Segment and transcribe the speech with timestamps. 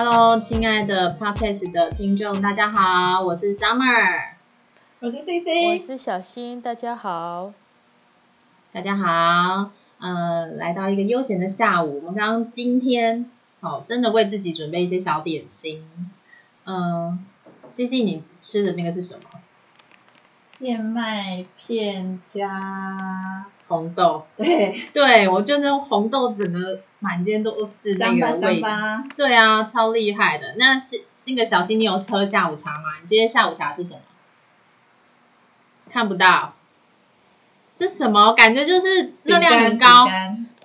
[0.00, 4.28] Hello，亲爱的 Podcast 的听众，大家好，我是 Summer，
[5.00, 7.52] 我是 C C，我是小新，大家好。
[8.70, 13.28] 大家好，呃，来到一个悠闲的下午，我们刚刚今天
[13.58, 15.84] 哦，真的为自己准备一些小点心，
[16.64, 17.26] 嗯、
[17.72, 19.22] c c 你吃的那个是什么？
[20.60, 22.60] 燕麦片加
[23.66, 24.80] 红豆，对。
[24.92, 28.62] 对我就那种红豆，整个满间都是那个味
[29.16, 30.54] 对啊，超厉害的。
[30.58, 32.98] 那是那个小新，你有喝下午茶吗？
[33.02, 34.00] 你今天下午茶是什么？
[35.90, 36.54] 看不到，
[37.76, 38.32] 这什么？
[38.34, 40.06] 感觉就是热量很高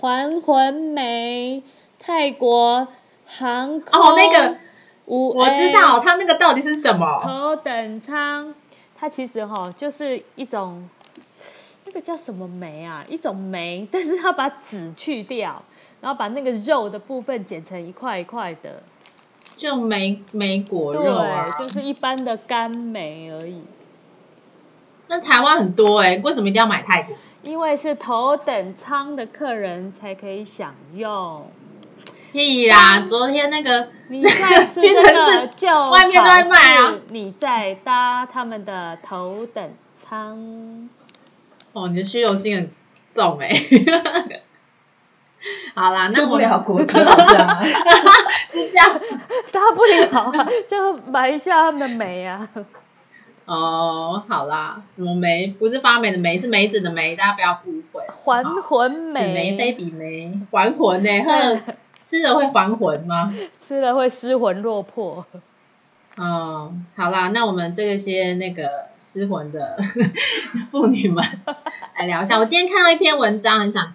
[0.02, 1.64] 还魂梅，
[1.98, 2.88] 泰国
[3.26, 4.16] 航空哦。
[4.18, 4.58] 那个
[5.06, 7.22] 五我知道，它那个到底是什么？
[7.24, 8.54] 头等舱，
[8.98, 10.90] 它其实哈就是一种
[11.86, 15.64] 那个叫什么酶啊，一种酶，但是它把籽去掉，
[16.04, 18.84] 然后把那个肉的部分剪成一块一块的，
[19.56, 21.56] 就梅梅果肉啊。
[21.58, 23.62] 对，就是一般的干梅而已。
[25.08, 27.16] 那台湾很多哎、为什么一定要买泰国？
[27.42, 31.50] 因为是头等舱的客人才可以享用，
[32.34, 33.00] 屁啦！
[33.00, 40.90] 昨天那个你在吃屈这个就外面都在卖啊你在搭他们的头等舱。
[41.72, 42.72] 哦，你的虚荣心很
[43.10, 43.50] 重哎、
[45.76, 47.62] 好啦，那不我了果汁好像啊，
[48.48, 48.90] 是这样
[49.52, 52.48] 大不了啊就埋一下他们的梅啊，
[53.46, 54.24] 哦。
[54.28, 55.48] 好啦，什么梅？
[55.60, 58.02] 不是发霉的梅，是梅子的梅，大家不要误会。
[58.08, 61.62] 还魂此梅非梅，彼梅，还魂呢、呵，
[62.00, 63.34] 吃了会还魂吗？
[63.60, 65.26] 吃了会失魂落魄。
[66.16, 69.76] 哦，好啦，那我们这些那个失魂的
[70.72, 71.24] 妇女们
[71.98, 72.38] 来聊一下。
[72.38, 73.94] 我今天看到一篇文章，很想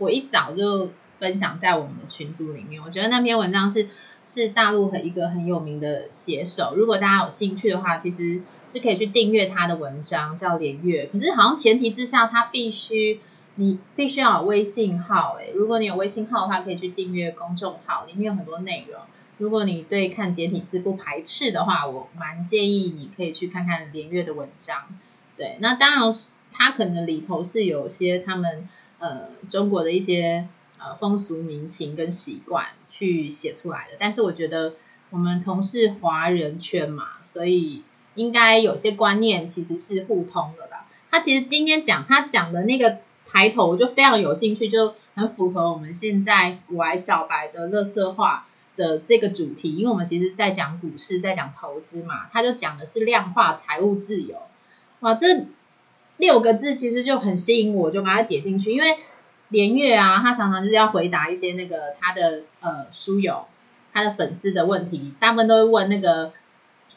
[0.00, 2.82] 我一早就分享在我们的群组里面。
[2.82, 3.88] 我觉得那篇文章是
[4.24, 11.08] 是大陆和一个很有名的写手，如果大家有兴趣的话，其实是可以去订阅他的文章，叫连月。
[11.12, 13.20] 可是好像前提之下，他必须
[13.56, 15.52] 你必须要有微信号、欸。
[15.54, 19.00] 如果你有微信号的话，可以去订阅公众号，里面有很多内容。
[19.36, 24.84] 如果你对看简体字不排斥的话，我蛮建议你可以去看看连月的文章。
[25.36, 26.14] 对，那当然，
[26.52, 28.68] 他可能里头是有些他们
[29.00, 30.46] 呃中国的一些
[30.78, 34.74] 呃风俗民情跟习惯去写出来的，但是我觉得
[35.10, 37.82] 我们同是华人圈嘛，所以
[38.14, 40.86] 应该有些观念其实是互通的啦。
[41.10, 48.46] 他其实今天讲他讲的那个抬头，就非常有兴趣，就很符合我们现在我爱小白的乐色化。
[48.76, 54.34] 的这个主题，因为我们其实在讲股市，在讲投资嘛，他就讲的是量化财务自由。
[55.00, 55.44] 哇，这
[56.20, 58.72] 六个字其实就很吸引我，就把它点进去。
[58.72, 58.86] 因为
[59.48, 63.46] 连月啊，他常常就是要回答一些那个他的呃书友、
[63.92, 66.32] 他的粉丝的问题，大部分都会问那个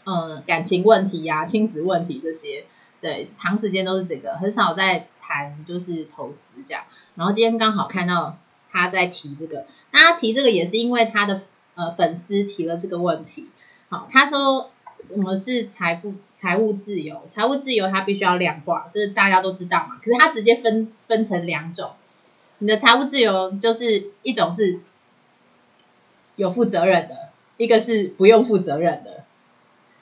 [0.03, 2.65] 呃感情问题呀、亲子问题这些。
[3.01, 6.83] 对，长时间都是这个，很少在谈就是投资这样。
[7.15, 8.37] 然后今天刚好看到
[8.71, 11.41] 他在提这个，那他提这个也是因为他的。
[11.75, 13.49] 呃，粉丝提了这个问题，
[13.89, 14.69] 好，他说
[15.03, 17.21] 什么是财富财务自由？
[17.27, 19.97] 财务自由它必须要量化，这是大家都知道嘛。
[20.01, 21.91] 可是它直接分分成两种，
[22.59, 24.79] 你的财务自由就是一种是
[26.37, 29.25] 有负责任的，一个是不用负责任的。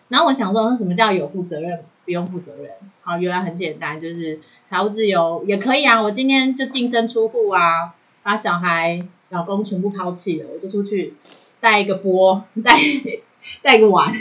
[0.10, 2.70] 然后我想说，什么叫有负责任，不用负责任？
[3.02, 6.00] 好，原来很简单，就是财务自由也可以啊。
[6.00, 11.16] 我今天就净身出户啊，把小孩、老公全部抛弃了，我就出去。
[11.60, 12.76] 带一个波，带
[13.62, 14.12] 带个碗，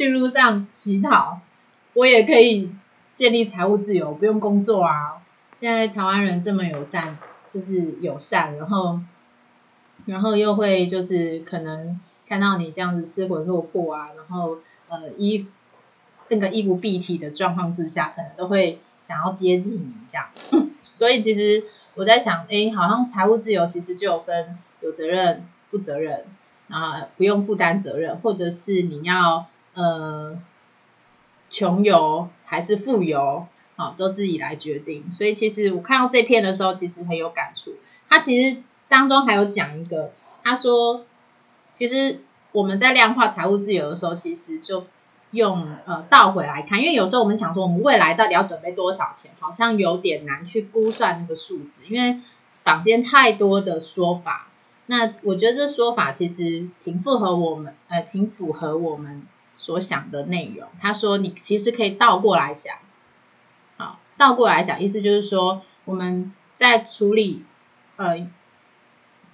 [0.00, 1.42] 去路上乞讨，
[1.92, 2.72] 我也可以
[3.12, 5.20] 建立财务自由，不用工作啊。
[5.54, 7.18] 现在台湾人这么友善，
[7.52, 8.98] 就是友善，然后
[10.06, 14.56] 然后又会就是可能看到你这样子失魂落魄啊，然后
[14.88, 15.46] 呃衣
[16.28, 20.28] 那个衣不蔽体的状况之下，可能都会想要接近你这样。
[20.94, 21.62] 所以其实
[21.94, 26.24] 我在想，哎，好像财务自由其实就有分有责任、不责任。
[26.70, 29.44] 啊，不用负担责任，或者是你要
[29.80, 30.38] 呃
[31.48, 33.46] 穷游还是富游，
[33.76, 35.10] 好、都自己来决定。
[35.12, 37.74] 所以其实我看到这篇的时候，其实很有感触。
[38.08, 40.12] 他其实当中还有讲一个，
[40.42, 41.04] 他说，
[41.72, 42.20] 其实
[42.52, 44.84] 我们在量化财务自由的时候，其实就
[45.30, 52.20] 用呃倒回来看，因为有时候我们想说，我们未来到底要准备多少钱，好像有点难去估算那个数字，因为
[52.64, 54.48] 坊间太多的说法。
[54.86, 59.22] 那我觉得这说法其实挺符合我们，呃，挺符合我们
[59.60, 60.66] 所想的内容。
[60.80, 62.74] 他说，你其实可以倒过来想，
[63.76, 67.44] 好，倒过来想，意思就是说，我们在处理
[67.96, 68.26] 呃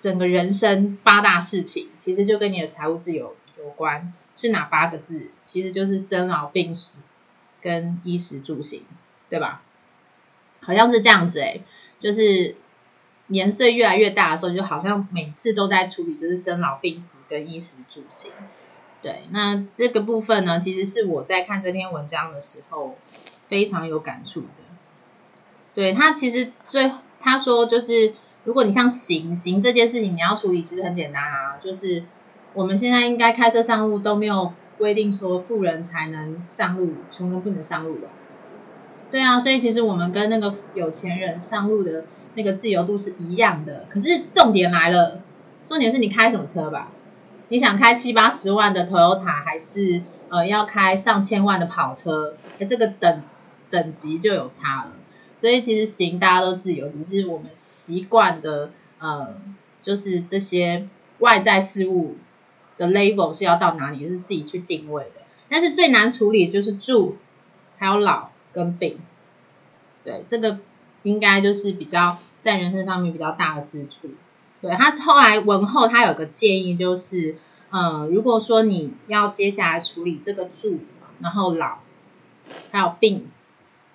[0.01, 5.31] 整个人生八大事情，其实就跟你的财务自由有关，是哪八个字？
[5.45, 7.03] 其实就是生老病死
[7.63, 8.83] 跟衣食住行，
[9.31, 9.63] 对吧？
[10.61, 11.63] 好像是这样子诶、
[12.01, 12.57] 就是
[13.29, 18.33] 年岁越来越大的时候，就好像每次都在处理就是生老病死跟衣食住行。
[19.03, 22.97] 对，那这个部分呢，其实是我在看这篇文章的时候
[23.49, 24.49] 非常有感触的。
[25.75, 26.91] 对他其实最
[27.21, 28.15] 他说就是，
[28.45, 32.05] 如果你像行行这件事情，你要处理其实很简单啊，就是
[32.55, 38.09] 我们现在应该开车上路都没有规定说富人才能上路，穷人不能上路的。
[39.11, 43.85] 对啊，所以其实我们跟那个有钱人上路的那个自由度是一样的。
[43.89, 45.21] 可是重点来了，
[45.67, 46.91] 重点是你开什么车吧？
[47.49, 52.35] 你想开七八十万的 Toyota，还是呃要开上千万的跑车？
[52.59, 53.23] 哎，这个等
[53.71, 54.93] 等级就有差了。
[55.39, 59.37] 所以其实行大家都自由，只是我们习惯的呃，
[59.83, 60.89] 就是这些
[61.19, 62.17] 外在事物
[62.79, 65.23] 的 level 是要到哪里，是自己去定位的。
[65.49, 67.19] 但是最难处理就是住，
[67.79, 68.99] 还有老跟病。
[70.03, 70.59] 对，这个
[71.05, 74.11] 应该就是比较在人生上面比较大的支出。
[74.67, 77.37] 对他后来文后他有个建议，就是
[77.71, 80.81] 嗯，如果说你要接下来处理这个住，
[81.21, 81.79] 然后老
[82.73, 83.29] 还有病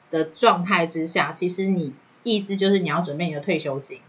[0.09, 3.99] 的状态之下，其实你意思就是你要准备你的退休金，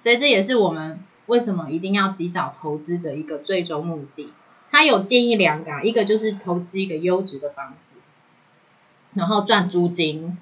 [0.00, 4.32] 所以这也是我们为什么一定要及早投资的一个最终目的。
[4.70, 7.96] 他有建议两个、啊，一个就是投资一个优质的房子，
[9.14, 10.38] 然后赚租金。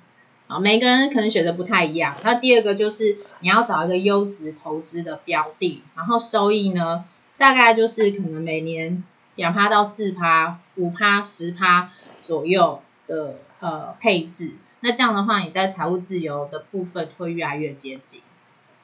[0.50, 2.16] 啊，每个人可能选择不太一样。
[2.24, 7.04] 那第二个就是你要找一个优质投资的标的，然后收益呢，
[7.38, 9.04] 大概就是可能每年
[9.36, 14.56] 两趴到四趴、五趴、十趴左右的呃配置。
[14.80, 18.20] 那这样的话，你在财务自由的部分会越来越接近。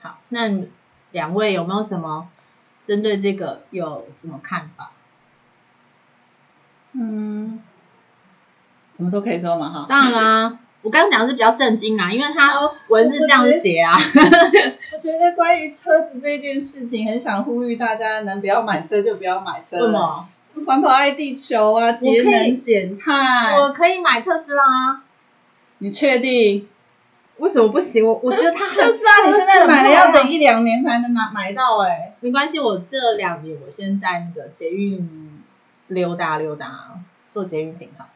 [0.01, 0.63] 好，那
[1.11, 2.29] 两位有没有什么
[2.85, 4.93] 针对这个有什么看法？
[6.93, 7.61] 嗯，
[8.89, 9.87] 什么都可以说嘛哈。
[9.89, 13.93] 当然啦、我刚刚讲的是比较震惊啦，因为他文字这样写啊。
[14.93, 19.79] 我觉得 关于车子这件事情，很想呼吁大家能不要买车就不要买车。
[19.79, 19.89] 为什？
[19.89, 20.29] 么？
[20.65, 23.57] 环保爱地球啊，节能减碳。
[23.59, 25.03] 我可以买特斯拉啊，
[25.79, 26.69] 你确定？
[27.39, 28.07] 为什么不行？
[28.07, 35.43] 我我觉得它特斯拉你现在买了要等一两年才能拿买到哎、没关系，我这两年我先在那个捷运
[35.89, 36.93] 溜达溜达，
[37.33, 38.05] 做捷运挺好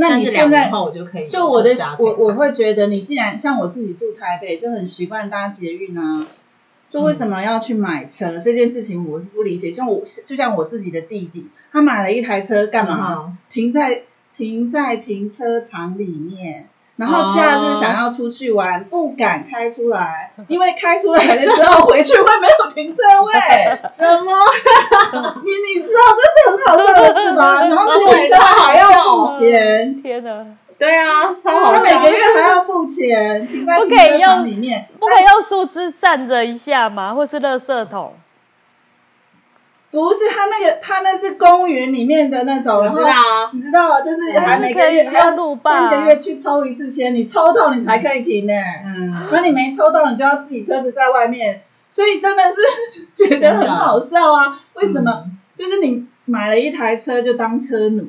[0.00, 6.26] 那你现在我就可以就我的我我会觉得，你既然像我自己住台北，就很习惯搭捷运啊，
[6.88, 9.70] 就为什么要去买车、这件事情，我是不理解。
[9.70, 13.24] 像我就像我自己的弟弟，他买了一台车干嘛？
[13.26, 14.04] 嗯停在
[14.34, 16.69] 停在停车场里面。
[17.00, 23.32] 然后假日想要出去玩，不敢开出来，因为开出来了之后回去会没有停车位。
[23.98, 24.30] 什么？
[25.42, 27.64] 你你知道这是很好笑的事吗？
[27.64, 30.44] 然后那个停车还要付钱，天哪，
[30.78, 31.78] 对啊，超好笑。
[31.78, 34.86] 他每个月还要付钱，停在不停车可以用场里面。
[34.98, 37.14] 不可以用树枝站着一下吗？
[37.14, 38.12] 或是垃圾桶？
[39.90, 44.00] 不是他那个，他那是公园里面的那种，我知道啊，你知道吗？
[44.00, 48.52] 就是嗯还每个月要用路霸三个月去抽一次签，你抽到你才可以停呢。
[48.86, 54.60] 嗯，那你没抽到，你就要自己车子在外面，所以真的是觉得很好笑啊！
[54.74, 55.10] 为什么？
[55.26, 58.02] 嗯就是你买了一台车就当车奴，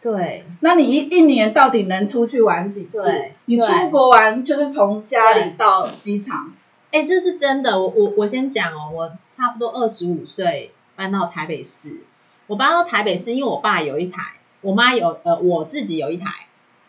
[0.00, 3.34] 对，那你一一年到底能出去玩几次对？
[3.46, 6.52] 你出国玩就是从家里到机场，
[6.90, 7.78] 哎、这是真的。
[7.80, 12.00] 我我我先讲哦，我差不多二十五岁搬到台北市。
[12.46, 14.22] 我搬到台北市，因为我爸有一台，
[14.62, 16.46] 我妈有，呃，我自己有一台。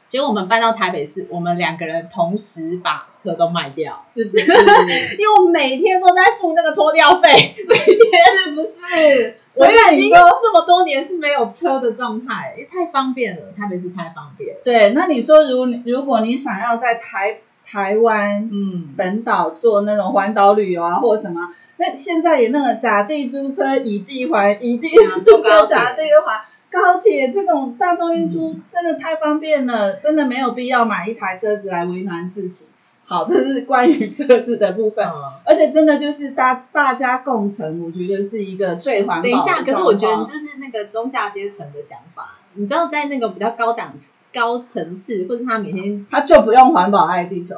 [0.08, 4.51] 结果我们搬到台北市，我们两个人同时把车都卖掉，是不是？
[5.20, 7.29] 因为我每天都在付那个拖吊费。
[7.68, 7.96] 每天
[8.44, 9.38] 是不是？
[9.56, 14.62] 我 所以已经你说这么多年是没有车的状态，也太方便了，台北市太方便了。
[14.63, 21.47] 对，那你说如如果你想要在台台湾嗯，本岛做那种环岛旅游啊，或者什么，
[21.77, 24.89] 那现在也那个假地租车、以地还、乙地
[25.21, 26.41] 坐高铁车、甲地还。
[26.71, 32.67] 高铁这种大众运输真的太方便了，真的没有必要买一台车子来为难自己。
[33.03, 35.13] 好，这是关于车子的部分，嗯
[35.45, 42.35] 而且真的就是大大家共乘，我觉得是一个最环保的等一下，可是我觉得这是那个中下阶层的想法。
[42.53, 43.93] 你知道，在那个比较高档、
[44.33, 47.55] 高层次，或者他每天他就不用环保爱地球。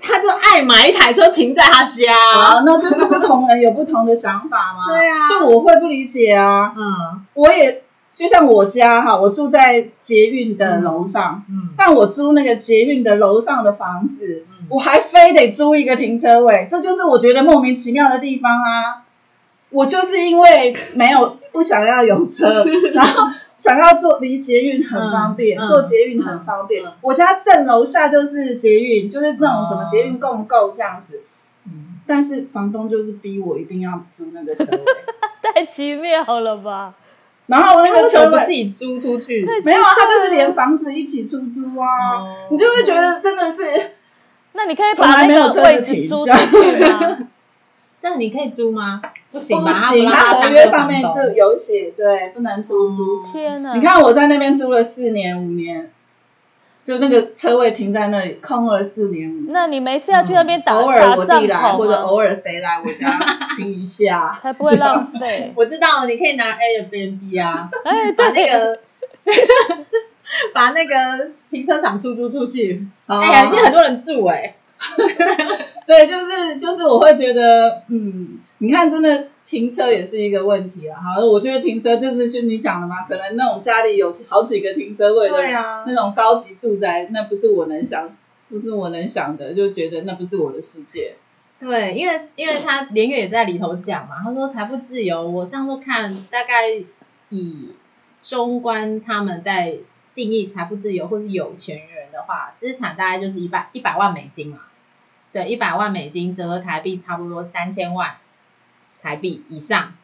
[0.00, 2.12] 他就爱买一台车停在他家。
[2.34, 4.86] 啊，那就是不同人有不同的想法嘛。
[4.86, 6.72] 对啊就我会不理解啊。
[6.76, 7.82] 嗯我也
[8.14, 19.02] 就像我家哈，我住在捷运的楼上，嗯但我租那个捷运的楼上的房子，嗯，我还非得租一个停车位，这就是我觉得莫名其妙的地方啊。
[19.70, 23.26] 我就是因为没有不想要有车， 然后
[23.58, 26.82] 想要坐离捷运很方便，坐捷运很方便。
[27.02, 31.20] 我家正楼下就是捷运，就是那种什么捷运共购这样子。
[31.66, 34.80] 嗯但是房东就是逼我一定要租那个车位，
[35.52, 36.94] 太奇妙了吧？
[37.48, 39.44] 然后那他为什个车位自己租出去？
[39.62, 43.62] 没有啊，他就是连房子一起出租啊，哦你就会觉得真的是。
[44.54, 47.18] 那你可以从把那个来没有车子位置租停这样出去吗？
[48.00, 49.00] 但你可以租吗？
[49.30, 49.66] 不行吧？
[49.66, 53.22] 不行，他他合约上面就有写，对，不能出租。
[53.24, 53.74] 天哪！
[53.74, 55.90] 你看我在那边租了四年五年，
[56.84, 59.46] 就那个车位停在那里空了四年五年。
[59.48, 61.94] 那你没事要去那边打偶尔我打帐弟来，或者？
[61.96, 63.10] 偶尔谁来我家
[63.56, 65.52] 停一下， 才不会浪费。
[65.56, 68.80] 我知道，你可以拿 Airbnb 啊，哎，把那对，个
[70.54, 70.94] 把那个
[71.50, 72.86] 停车场出租出去。
[73.06, 74.54] 哦哎呀，一定很多人住哎。
[75.86, 81.00] 对，就是就是，我会觉得，嗯，你看，真的停车也是一个问题啊。
[81.00, 88.08] 好，我觉得停车就是是你讲的嘛，可能那种家里有好几个停车位的对啊那种高级住宅，那不是我能想，
[88.48, 91.14] 不是我能想的，就觉得那不是我的世界。
[91.58, 96.68] 对，因为因为他连月也在里头讲嘛，他说财富自由，我上次看大概
[97.30, 97.70] 以
[98.22, 99.76] 中观他们在
[100.14, 104.58] 定义财富自由或是有钱人的话，资产大概就是一百一百万美金嘛，
[105.32, 108.16] 对，一百万美金折合台币差不多三千万
[109.02, 109.94] 台币以上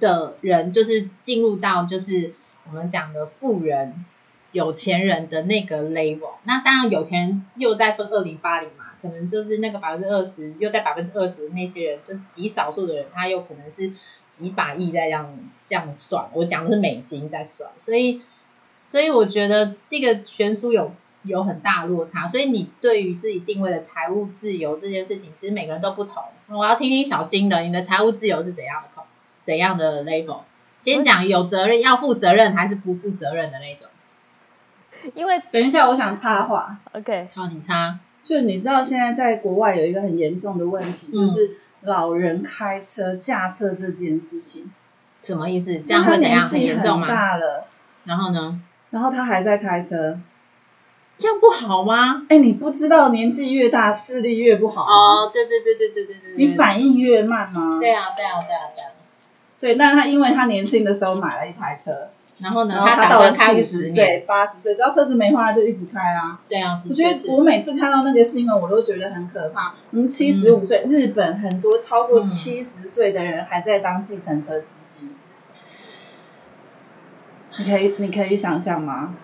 [0.00, 2.34] 的人，就是进入到就是
[2.66, 4.04] 我们讲的富人、
[4.52, 6.32] 有钱人的那个 level。
[6.44, 13.92] 那当然，有钱人又在分二零八零嘛，可能就是那个百分之二十，又在百分之二十那些人，就是极少数的人，他又可能是
[14.26, 16.26] 几百亿在这样这样算。
[16.32, 18.22] 我讲的是美金在算，所以
[18.88, 20.92] 所以我觉得这个悬殊有
[21.24, 22.28] 有很大落差。
[22.28, 26.22] 所以你对于自己定位的财务自由这件事情，其实每个人都不同。
[26.48, 29.02] 我要听听小新的，你的财务自由是怎样的口
[29.42, 30.40] 怎样的 level？
[30.78, 33.88] 先讲有责任要负责任还是不负责任的那种。
[35.14, 37.98] 因为等一下，我想插话，OK，好，你插。
[38.22, 41.50] 就你知道现在在国外有一个很严重的问题，嗯就是
[41.82, 44.70] 老人开车驾车这件事情，
[45.22, 45.78] 什么意思？
[45.80, 46.42] 这样会怎样？
[46.42, 47.08] 很严重吗？
[47.08, 47.66] 大了，
[48.04, 48.60] 然后呢？
[48.90, 50.18] 然后他还在开车。
[51.16, 52.26] 这样不好吗？
[52.28, 57.78] 哎，你不知道年纪越大视力越不好哦，对对对对对对对，你反应越慢吗？
[57.80, 58.90] 对啊对啊对啊对啊。
[59.60, 62.74] 对，那他因为他年轻的时候买了一台车，然后呢？
[62.74, 63.86] 然后打到了七十。
[63.86, 66.38] 岁、八十岁，只要车子没坏，他就一直开啊。
[66.48, 69.74] 对啊，我觉得我每次看到那个新闻，我都觉得很可怕。
[69.92, 75.08] 嗯，七十五岁，日本很多超过嗯七十岁的人还在当计程车司机。
[77.56, 79.14] 你可以，你可以想象吗？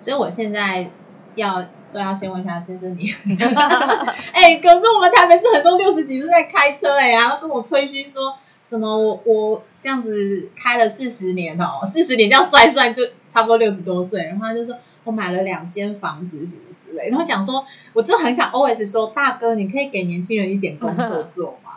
[0.00, 0.90] 所以我现在
[1.34, 1.62] 要
[1.92, 3.10] 都要先问一下先生你，
[4.32, 17.64] 哎、可是我们台北市很多六十几岁在开车哎、然后跟我吹嘘说什么我我这样子开了四十年哦，四十年这样算一算就差不多六十多岁，然后他就说我买了两间房子什么之类，然后讲说
[17.94, 21.67] 我就很想 always 说大哥你可以给年轻人一点工作做吗？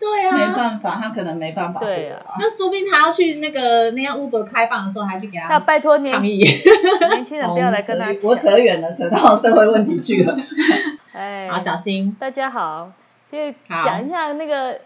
[0.00, 0.56] 对没啊。
[0.56, 1.78] 办法，他可能没办法。
[1.80, 6.38] 对啊，那说不定他要去那个那样 Uber 开放的时候，还去给那他拜托年抗议。
[7.12, 8.34] 年轻人不要来跟他哦我。
[8.34, 10.34] 扯远了，扯到社会问题去了。
[11.12, 12.16] 哎，好，小心。
[12.18, 12.90] 大家好，
[13.30, 13.38] 就
[13.68, 14.80] 好讲一下那个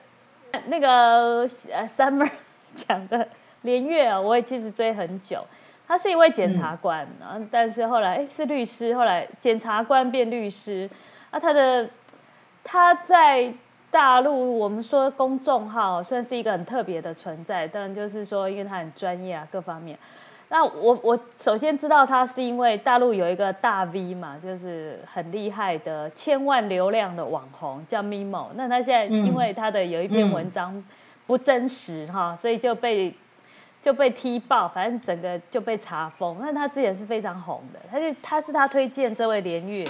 [0.66, 2.28] 那个呃 Summer
[2.74, 3.28] 讲的
[3.62, 5.46] 连月啊，我也其实追很久。
[5.86, 10.88] 他是一位检察官，然后但是后来哎是律师，后来检察官变律师。
[11.30, 11.88] 啊，他的
[12.64, 13.52] 他在
[13.94, 19.96] 大陆我们说公众号算是一个很特别的存在，但就是说因为他很专业啊各方面。
[20.48, 28.48] 那我我首先知道他是因为大陆有一个大 V 嘛，就是很厉害的千万流量的网红叫 Mimo。
[28.56, 30.84] 那他现在因为他的有一篇文章
[31.28, 33.14] 不真实哈，所以就被
[33.80, 36.38] 就被踢爆，反正整个就被查封。
[36.40, 39.86] 那他之前是非常红的，他就他是他推荐这位连月，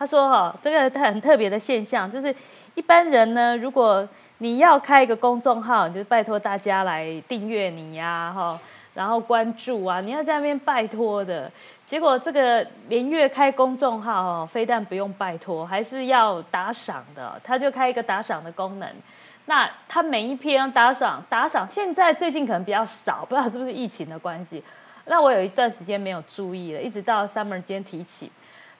[0.00, 2.34] 他说哈、这个很特别的现象就是
[2.74, 8.58] 一般人呢，如果你要开一个公众号，你就拜托大家来订阅你呀、哈。
[8.94, 11.52] 然后关注啊，你要在那边拜托的。
[11.84, 17.38] 结果这个连月开公众号哦，非但不用拜托，还是要打赏的。
[17.44, 18.88] 他就开一个打赏的功能。
[19.44, 24.64] 那他每一篇打赏打赏，现在最近可能比较少，不知道是不是疫情的关系。
[25.04, 28.32] 那我有一段时间没有注意了，一直到 Summer 间提起。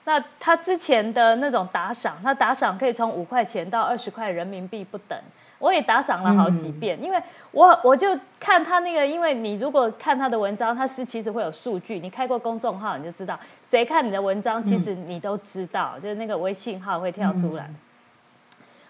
[0.03, 5.17] 那他之前的那种打赏，他打赏可以从五块钱到二十块人民币不等。
[5.59, 13.39] 我也打赏了好几遍，因为我我就看他那个，因为你如果看他的文章，他是其实会有数据，你开过公众号你就知道，
[13.69, 17.69] 谁看你的文章，其实你都知道，就是那个微信号会跳出来。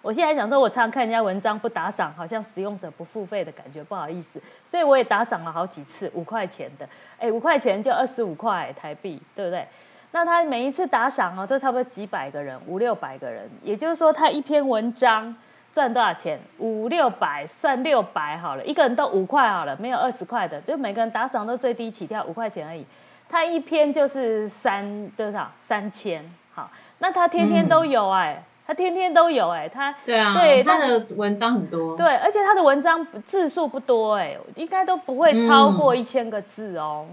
[0.02, 6.88] 我现在想说，我常常看人家文章不打赏，好像使用者不付费的感觉，不好意思，所以我也打赏了好几次，五块钱的，
[7.20, 9.68] 哎，五块钱就二十五块台币，对不对？
[10.12, 15.36] 那他每一次打赏哦，这差不多几百个人，五六百个人，也就是说，他一篇文章
[15.74, 16.40] 赚多少钱？
[16.58, 22.86] 五六百，算六百好了，一个人都五块好了，没有二十块的，就每个人打赏都最低起跳五块钱而已。
[23.30, 25.50] 他一篇就是三多少？
[25.66, 37.08] 三千，好，那他天天都有哎，他天天都有哎，他对啊，对他的文章很多，对，而且他的文章字数不多哎，应该都不会超过一千个字哦。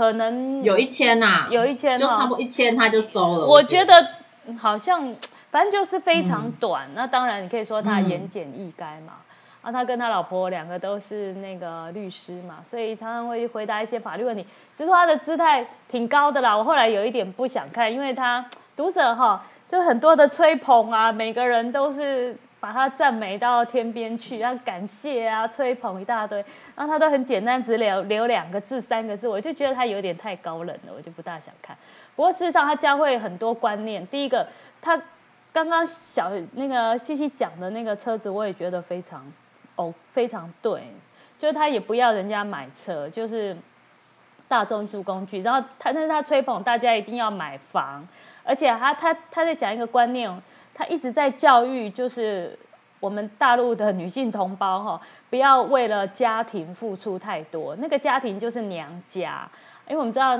[0.00, 3.44] 可能有一千呐，有一千，就差不多一千他就收了。
[3.44, 3.92] 我觉得
[4.58, 5.14] 好像
[5.50, 6.88] 反正就是非常短。
[6.94, 9.12] 那当然你可以说他言简意赅嘛。
[9.60, 14.42] 啊，他跟他老婆两个都是那个律师嘛，所以常常会回答一些法律问题。
[14.74, 16.56] 只是说他的姿态挺高的啦。
[16.56, 18.42] 我后来有一点不想看，因为他
[18.74, 22.34] 读者哈就很多的吹捧啊，每个人都是。
[22.60, 26.44] 把他赞美到天边去，然后感谢啊，吹捧一大堆，
[26.76, 31.74] 然后他都很简单，只留留两个字、三个字，我就觉得他有点太高冷了，我就不大想看。
[32.14, 34.06] 不过事实上，他教会很多观念。
[34.08, 34.46] 第一个，
[34.82, 35.00] 他
[35.54, 39.32] 刚刚小那个西西讲的那个车子，我也觉得非常
[39.76, 40.82] 哦，非常对，
[41.38, 43.56] 就是他也不要人家买车，就是
[44.48, 45.40] 大众住工具。
[45.40, 48.06] 然后他，但是他吹捧大家一定要买房，
[48.44, 50.30] 而且他他他在讲一个观念。
[50.80, 52.58] 他一直在教育，就是
[53.00, 57.76] 我们大陆的女性同胞哈，不要为了家庭付出太多。
[57.76, 59.46] 那个家庭就是娘家，
[59.86, 60.38] 因为我们知道，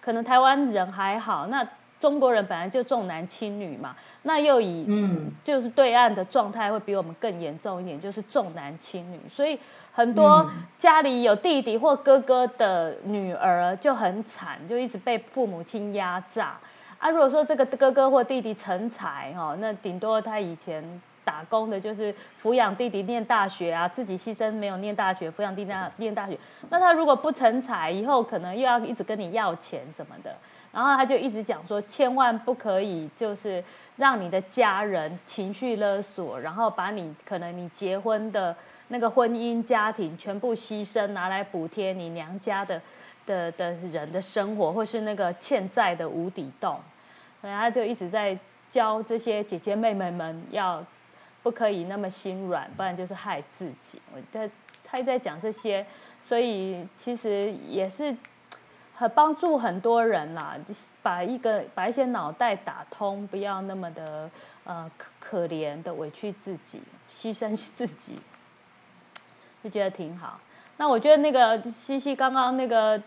[0.00, 1.64] 可能台湾人还好，那
[2.00, 9.56] 中国人本来就重男轻女嘛，那又以嗯，就是对岸的状态会比我们更严重一点，就是重男轻女，所以
[9.92, 16.58] 很多家里有弟弟或哥哥的女儿就很惨，就一直被父母亲压榨。
[16.98, 26.38] 啊，如果说这个哥哥或弟弟成才哈，那顶多他以前打工的就是抚养弟弟念大学啊，自己牺牲没有念大学，抚养弟弟念大学。
[26.70, 30.34] 那他如果不成才，以后可能又要一直跟你要钱什么的。
[30.72, 33.62] 然后他就一直讲说，千万不可以就是
[33.96, 38.56] 让你的家人情绪勒索，然后把你可能你结婚的
[38.88, 42.80] 那个婚姻家庭全部牺牲拿来补贴你娘家的。
[43.26, 46.78] 的的人的生活，或是那个欠债的无底洞，
[47.46, 48.36] 所以他就一直在
[48.70, 50.84] 教这些姐姐妹妹们要
[51.44, 54.02] 不可以那么心软，不然就是害自己。
[54.12, 54.50] 我他
[54.82, 55.86] 他在讲这些，
[56.24, 58.16] 所以其实也是
[58.96, 60.56] 很帮助很多人啦，
[61.04, 64.28] 把一个把一些脑袋打通，不要那么的
[64.64, 68.18] 呃可可怜的委屈自己，牺牲 自己，
[69.62, 70.40] 就觉得挺好。
[70.78, 73.00] 那我觉得那个西西刚刚那个。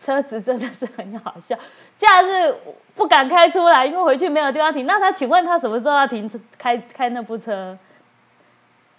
[0.00, 1.58] 车子真的是很好笑，
[1.96, 2.54] 假日
[2.94, 4.86] 不敢开出来，因为回去没有地方停。
[4.86, 7.76] 那他请问他什么时候要停车开开那部车？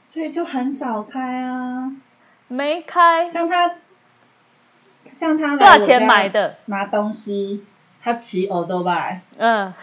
[0.05, 1.91] 所以就很少开啊，
[2.47, 3.29] 没开。
[3.29, 3.75] 像他，
[5.13, 6.57] 像他多少钱买的？
[6.65, 7.65] 拿东西，
[8.01, 9.21] 他骑欧都拜。
[9.37, 9.73] 嗯，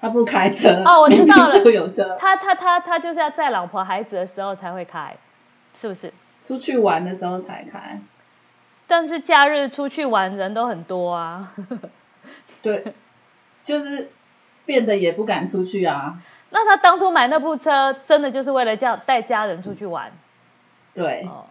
[0.00, 2.16] 他不开车哦，我知道了，就有车。
[2.18, 5.16] 他他他他就是要载老婆孩子的时候才会开，
[5.74, 6.12] 是不是？
[6.42, 8.00] 出去玩的时候才开。
[8.90, 11.52] 但是假日出去玩人都很多啊，
[12.60, 12.92] 对，
[13.62, 14.10] 就是
[14.66, 16.16] 变得也不敢出去啊。
[16.50, 20.10] 那他当初买那部车，真的就是为了叫带家人出去玩？
[20.92, 21.24] 对。
[21.28, 21.44] 哦。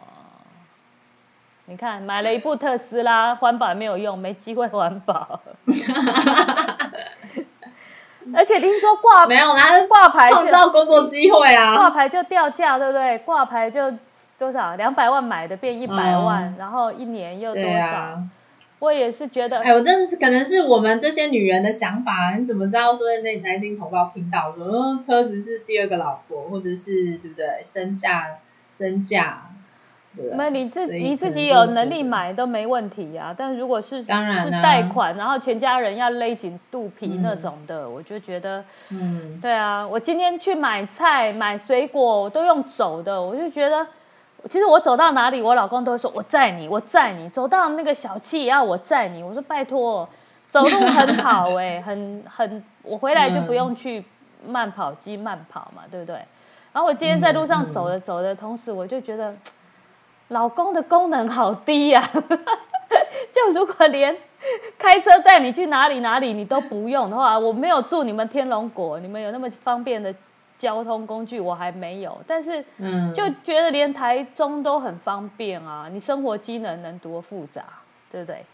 [1.67, 5.39] 你看，买了一部特斯拉，环保也没有用，没机会环保。
[8.35, 13.17] 而且听说挂没有啦，挂牌创造工作机会啊，挂牌就掉价，对不对？
[13.19, 13.93] 挂牌就。
[14.39, 18.23] 多少两百万买的变一百万，然后一年又多少？
[18.79, 22.33] 我也是觉得，哎，我真的是可能是我们这些女人的想法。
[22.37, 27.45] 你怎么知道说那男性同胞听到说嗯车子是第二个老婆，或者是对不对？
[27.61, 28.37] 身价
[28.71, 29.49] 身价，
[30.37, 33.35] 那你自你自己有能力买都没问题呀。
[33.37, 39.85] 但如果是当然是贷款，然后全家人要勒紧肚皮那种的，我就觉得，嗯，对啊。
[39.85, 43.85] 我今天去买菜买水果，我都用走的，我就觉得。
[44.47, 49.21] 其实我走到哪里，我老公都会说：“我载你，我载你。”走到那个小七也要我载你。
[49.23, 50.07] 我说：“拜托，
[50.49, 54.05] 走路很好哎， 很很，我回来就不用去
[54.47, 56.15] 慢跑机慢跑嘛，对不对？”
[56.71, 59.35] 然后我今天在路上走着走着同时，我就觉得
[60.29, 62.01] 老公的功能好低呀。
[63.33, 64.15] 就如果连
[64.77, 70.13] 开车带你去哪里哪里你都不用的话，我没有住你们天龙国，你们有那么方便的。
[70.59, 75.87] 交通工具我还没有，但是嗯就觉得连台中都很方便啊！
[75.89, 77.63] 你生活机能能多复杂，
[78.11, 78.45] 对不对？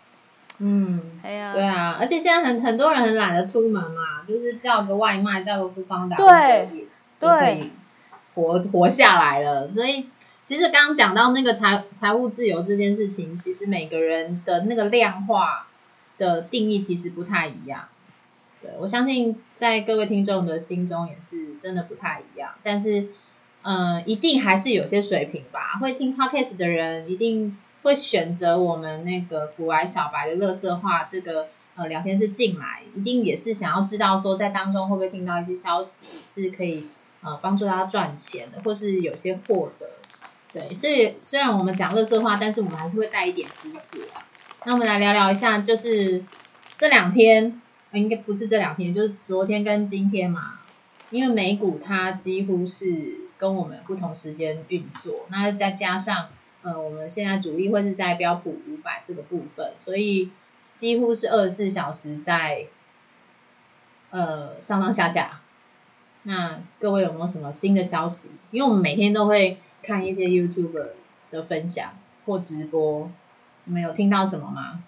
[0.60, 6.88] 嗯，哎呀，对啊，而且现在很很多人很懒得出门嘛，就是叫个外卖，叫个富邦达，对，
[7.20, 7.72] 就可以
[8.36, 9.68] 活活下来了。
[9.68, 10.08] 所以
[10.44, 15.65] 其实刚刚讲到那个财财务自由这件事情，其实每个人的那个量化
[16.20, 17.88] 的定义其实不太一样。
[18.80, 23.10] 我相信在各位听众的心中也是真的不太一样，但是
[23.67, 25.80] 嗯、一定还是有些水平吧。
[25.82, 36.86] 会听 podcast 的人一定会选择我们那个古玩小白的乐色话这个呃聊天室进来，一定也是想要知道说在当中会不会听到一些消息是可以
[37.21, 39.88] 呃帮助他赚钱的，或是有些获得。
[40.54, 44.21] 对，所以虽然我们讲乐色话，但是我们还是会带一点知识啊。
[44.65, 46.23] 那我们来聊聊一下，就是
[46.78, 47.60] 这两天，
[47.99, 50.53] 应该不是这两天，就是昨天跟今天嘛。
[51.12, 56.27] 因为美股它几乎是跟我们不同时间运作，那再加上
[56.63, 60.31] 呃，我们现在主力会是在标普五百这个部分，所以
[60.73, 62.65] 几乎是二十四小时在
[64.10, 65.41] 呃上上下下。
[66.23, 68.31] 那各位有没有什么新的消息？
[68.49, 70.89] 因为我们每天都会看一些 YouTuber
[71.29, 71.93] 的分享
[72.25, 73.12] 或直播，
[73.65, 74.84] 你们有听到什么吗？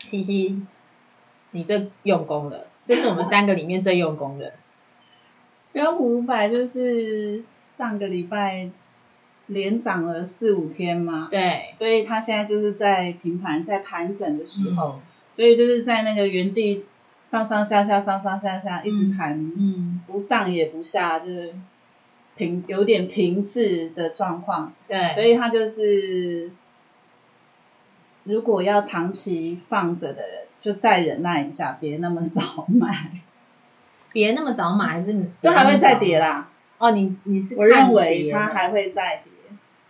[0.00, 0.60] 西西，
[1.52, 4.52] 你最用功了，这是我们三个里面最用功的。
[5.72, 8.68] 标普五百就是上个礼拜
[9.46, 15.00] 连涨了四五天嘛，对，所以它现在就是在平盘在盘整的时候，嗯
[15.36, 16.86] 所以就是在那个原地
[17.22, 21.54] 上上下下上上下下一直盘，嗯，不上也不下，就是
[22.34, 26.50] 停有点停滞的状况，对，所以它就是
[28.24, 32.92] 如果要长期放着的人，就再忍耐一下，别那么早买，
[34.12, 36.48] 别那么早买，还是就还会再跌啦。
[36.78, 36.90] 哦。
[36.90, 39.32] 你你是我认看为它还会再跌，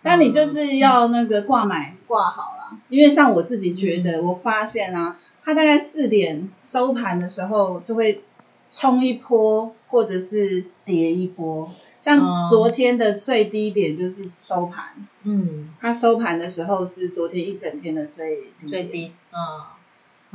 [0.02, 8.24] 但你就是要那个挂买挂好啦，因为像我自己觉得，我发现啊，它大概四点收盘的时候就会
[8.68, 11.70] 冲一波，或者是跌一波。
[11.98, 14.86] 像哦昨天的最低点就是收盘，
[15.22, 15.70] 嗯。
[15.80, 19.38] 它收盘的时候是昨天一整天的最低最低嗯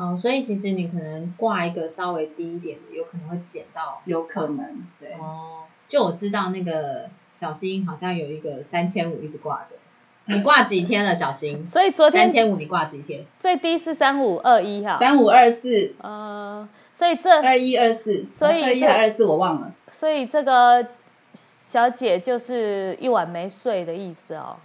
[0.01, 5.13] 哦，所以其实你可能挂一个稍微低一点的，有可能会捡到有可能对。
[5.13, 5.63] 哦。
[5.87, 9.75] 就我知道那个小新好像有一个三千五一直挂着，
[10.25, 11.63] 你挂几天了，小新？
[11.67, 13.25] 所以昨天三千五你挂几天？
[13.41, 19.73] 最低是三五二一哈，三五二四嗯，所以这二一二四，所以二一二四我忘了。
[19.89, 20.87] 所以这个
[21.33, 24.55] 小姐就是一晚没睡的意思哦。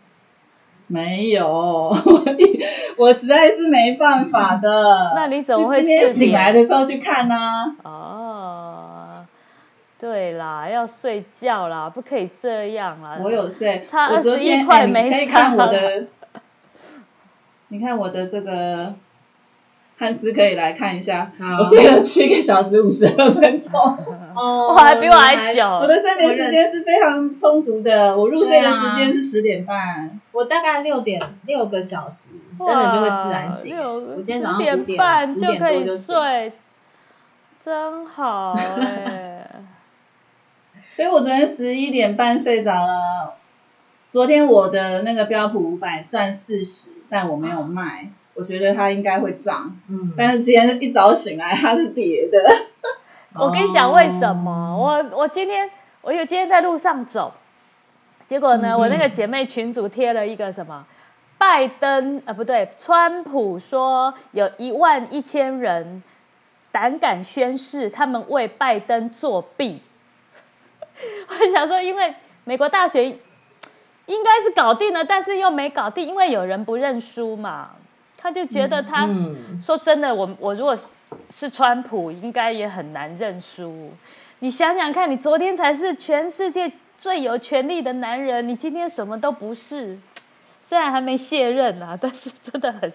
[0.89, 1.97] 没有，我
[2.97, 5.13] 我实在是没办法的。
[5.17, 7.35] 那你怎么会是今天醒来的时候去看呢、
[7.83, 9.25] 哦，
[9.99, 13.19] 对啦，要睡觉啦，不可以这样啦。
[13.21, 16.07] 我有睡，差我昨天21块哎没你可以看我的，
[17.69, 18.95] 你看我的这个
[19.99, 23.73] 汉斯可以来看一下，我睡了七个小时五十二分钟，
[24.35, 30.21] 哦还比我还久我的睡眠时间是非常充足的，我入睡的时间是十点半。
[30.33, 32.31] 我大概六点六个小时，
[32.63, 33.75] 真的就会自然醒。
[33.79, 36.15] 我今天早上五10点半五点就可以多就醒。
[36.15, 36.53] 睡，
[37.65, 39.49] 真好哎、
[40.95, 43.35] 所以我昨天十一点半睡着了。
[44.09, 49.77] 昨天我的那个标普五百赚四十，但我没有卖，我觉得它应该会涨。
[49.89, 52.39] 嗯，但是今天一早醒来它是跌的。
[53.35, 54.77] 我跟你讲为什么？
[54.79, 55.71] 我我今天
[56.03, 57.35] 我有今天在路上走，
[58.27, 60.87] 结果呢，嗯我那个姐妹群主贴了一个什么，
[61.39, 66.03] 拜登呃不对，川普说有一万一千人
[66.73, 69.83] 胆敢宣誓他们为拜登作弊。
[71.29, 73.19] 我想说，因为美国大学
[74.07, 77.73] 应该是搞定了，但是又没搞定，因为有人不认输嘛，
[78.27, 79.05] 他就觉得他。
[79.05, 80.77] 嗯，说真的，我我如果
[81.31, 83.93] 是川普，应该也很难认输。
[84.41, 90.01] 你想想看，你昨天才是全世界最有权力的男人，你今天什么都不是。
[90.61, 92.93] 虽然还没卸任啊， 但是真的很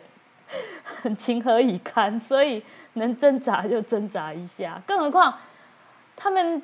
[0.83, 4.81] 很情何以堪，所以能挣扎就挣扎一下。
[4.85, 5.37] 更何况
[6.17, 6.61] 他们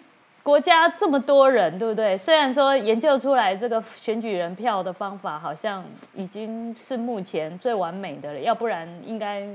[0.48, 2.16] 国家这么多人，对不对？
[2.16, 5.84] 虽然说研究出来这个选举人票的方法好像
[6.14, 9.46] 已经是目前最完美的了，要不然应该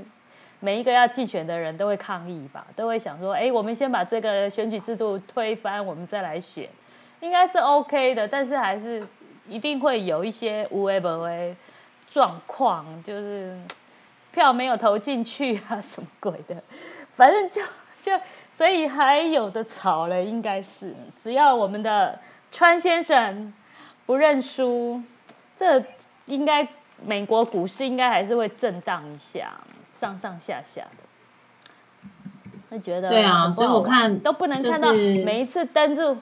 [0.59, 6.69] 每一个要竞选的人都会抗议吧，都会想说，哎，我们先把这个选举制度推翻，我们再来选，
[7.21, 9.03] 应该是 OK 的，但是还是
[9.49, 11.55] 一定会有一些无为不为
[12.11, 13.57] 状况，就是
[14.31, 16.61] 票没有投进去啊，什么鬼的，
[17.15, 17.63] 反正就
[18.03, 18.11] 就
[18.57, 22.19] 所以还有的吵了，应该是只要我们的
[22.51, 23.53] 川先生
[24.05, 25.01] 不认输，
[25.57, 25.83] 这
[26.25, 26.67] 应该
[27.05, 29.61] 美国股市应该还是会震荡一下，
[29.93, 32.09] 上上下下的。
[32.69, 36.17] 会觉得对啊所以我看都不能看到每一次登入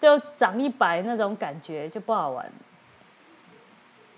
[0.00, 2.50] 就涨一百那种感觉就不好玩。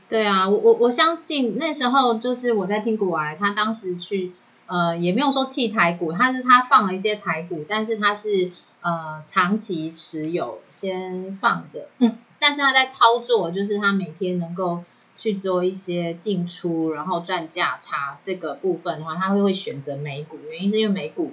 [0.08, 4.32] 对啊，我我我相信那时候就是我在听古玩，他当时去
[4.68, 8.52] 呃也没有说弃台股，他是他放了一些台股，但是他是
[8.82, 14.84] 呃长期持有先放着，嗯，但是他在操作，就是他每天能够
[15.16, 21.32] 去做一些进出，然后赚价差这个部分的话，他会会选择美股，原因是因为美股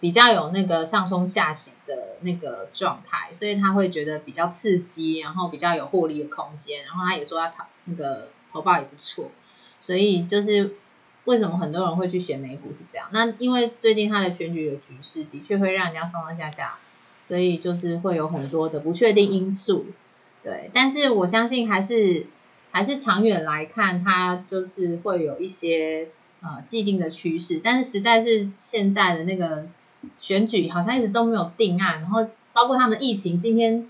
[0.00, 9.30] 比较有那个上冲下行的那个状态，所以他会觉得比较刺激，然后比较有获利的空间，然后他也说他讨那个投报也不错，
[9.82, 10.74] 所以就是
[11.30, 13.06] 为什么很多人会去选美股是这样？
[13.12, 16.74] 那因为最近他的选举的局势的确会让人家上上下下，
[17.22, 19.86] 所以就是会有很多的不确定因素。
[20.42, 22.26] 对，但是我相信还是
[22.72, 26.08] 还是长远来看，它就是会有一些
[26.42, 27.60] 呃既定的趋势。
[27.62, 29.66] 但是实在是现在的那个
[30.18, 33.88] 选举好像一直都没有定案，然后包括他们的疫情，今天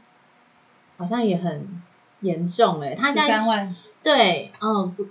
[0.99, 1.81] 好像也很
[2.21, 5.09] 严重哎、他现在三万，对，嗯，不，是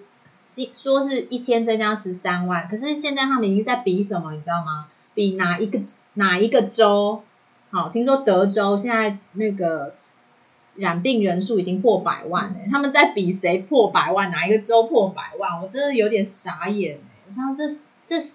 [0.73, 4.87] 说是一天增加十三万，可是现在他们已经在比什么，你知道吗？
[5.13, 5.79] 比哪一个
[6.15, 7.21] 哪一个州？
[7.71, 9.93] 好，听说德州现在那个
[10.75, 15.61] 染病人数已经破百万了、他们在比谁破百万，哪一个州破百万？
[15.61, 17.67] 我真的有点傻眼哎、我想这
[18.03, 18.25] 这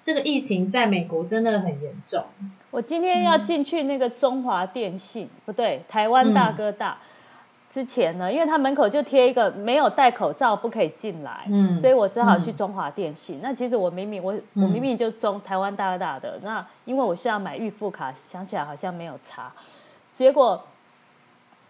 [0.00, 2.24] 这个疫情在美国真的很严重。
[2.70, 6.98] 我今天要进去那个中华电信，不对，台湾大哥大。
[7.70, 13.38] 之前呢，因为他门口就贴一个没有戴口罩不可以进来，嗯所以我只好去嗯中华电信。
[13.40, 19.52] 那其实我明明我我嗯明明就中台湾大哥大的，那因为我需要买预付卡，想起来好像没有查，
[20.14, 20.64] 结果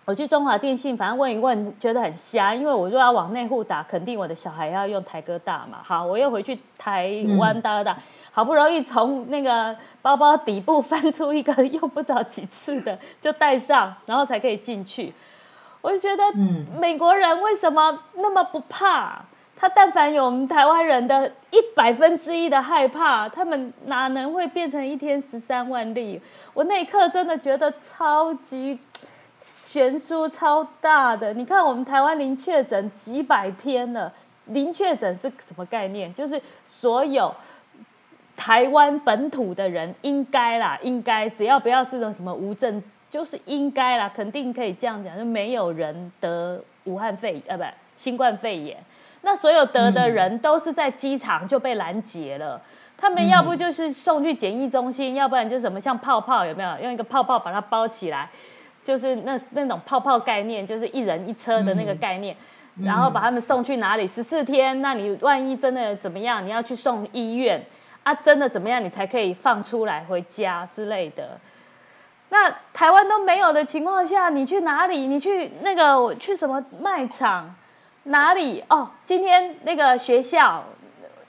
[0.07, 5.81] 我去中华电信，反正问一问，觉得很瞎，因为我就要往内户打，肯定我的小孩要用台哥大嘛。
[5.85, 7.99] 好，我又回去台湾大哥大，
[8.33, 15.13] 好不容易从那个包包底部翻出一个用不着几次的，就带上，然后才可以进去。
[15.81, 19.25] 我就觉得，嗯美国人为什么那么不怕？
[19.57, 26.19] 他但凡有我们台湾人的一百分之一的害怕，他们哪能会变成一天十三万例？
[26.55, 28.79] 我那一刻真的觉得超级
[29.39, 31.35] 悬殊超大的。
[31.35, 34.11] 你看我们台湾零确诊几百天了，
[34.47, 36.15] 零确诊是什么概念？
[36.15, 37.35] 就是所有
[38.37, 47.65] 台湾本土的人应该啦，应该只要不要是种什么无症，就是应该啦，肯定可以这样讲，就没有人得武汉肺呃不
[47.97, 48.79] 新冠肺炎。
[49.23, 52.63] 那所有得的人都是在机场就被拦截了，
[52.97, 58.31] 他们要不就是送去检疫中心，要不然就什么像泡泡有没有用一个泡泡把它包起来，
[58.83, 62.37] 就是那那种泡泡概念，就是一人一车的那个概念。
[62.83, 64.07] 然后把他们送去哪里？
[64.07, 67.63] 十四天，那你万一真的怎么样，你要去送医院
[68.05, 68.15] 啊？
[68.15, 71.39] 真的怎么样，你才可以放出来回家之类的。
[72.31, 75.07] 那台湾都没有的情况下，你去哪里？
[75.07, 77.55] 你去那个去什么卖场？
[78.05, 78.65] 哪里？
[78.69, 80.65] 哦，今天那个学校，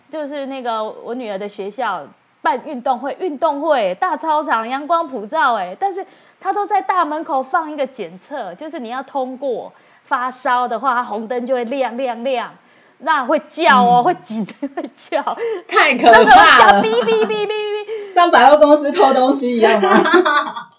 [0.09, 2.03] 就是那个我女儿的学校
[2.41, 6.05] 办运动会，运动会大操场阳光普照，哎，但是
[6.39, 9.73] 他都在大门口放一个检测，就是你要通过
[10.05, 12.53] 发烧的话，它红灯就会亮亮亮，
[12.99, 15.21] 那会叫哦，嗯会挤会叫，
[15.67, 16.89] 太可怕了哔。
[17.03, 18.11] 哔哔哔哔。
[18.13, 20.69] 像百货公司偷东西一样吗？